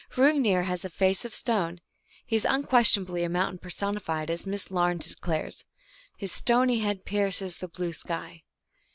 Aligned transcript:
Hrungnir 0.13 0.63
has 0.63 0.83
a 0.83 0.89
face 0.89 1.25
of 1.25 1.35
stone; 1.35 1.79
he 2.25 2.35
is 2.35 2.43
unquestionably 2.43 3.23
a 3.23 3.29
mountain 3.29 3.59
personified, 3.59 4.31
as 4.31 4.47
Miss 4.47 4.71
Lamed 4.71 5.01
declares:" 5.07 5.63
His 6.17 6.31
stony 6.31 6.79
head 6.79 7.05
pierces 7.05 7.57
the 7.57 7.67
blue 7.67 7.93
sky." 7.93 8.41